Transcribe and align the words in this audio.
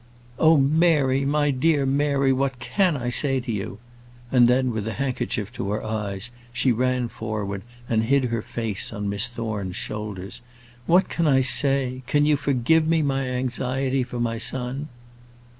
"Oh, 0.39 0.57
Mary, 0.57 1.25
my 1.25 1.51
dear 1.51 1.85
Mary; 1.85 2.33
what 2.33 2.57
can 2.57 2.97
I 2.97 3.09
say 3.09 3.39
to 3.39 3.51
you?" 3.51 3.77
and 4.31 4.47
then, 4.47 4.71
with 4.71 4.87
a 4.87 4.93
handkerchief 4.93 5.53
to 5.53 5.69
her 5.69 5.83
eyes, 5.83 6.31
she 6.51 6.71
ran 6.71 7.07
forward 7.07 7.61
and 7.87 8.05
hid 8.05 8.23
her 8.33 8.41
face 8.41 8.91
on 8.91 9.09
Miss 9.09 9.27
Thorne's 9.27 9.75
shoulders. 9.75 10.41
"What 10.87 11.07
can 11.07 11.27
I 11.27 11.41
say 11.41 12.01
can 12.07 12.25
you 12.25 12.35
forgive 12.35 12.87
me 12.87 13.03
my 13.03 13.27
anxiety 13.27 14.01
for 14.01 14.19
my 14.19 14.39
son?" 14.39 14.87